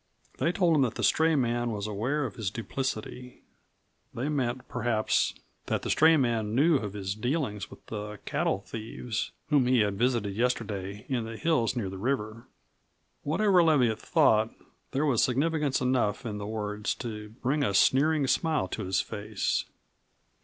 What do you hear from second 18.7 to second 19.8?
his face.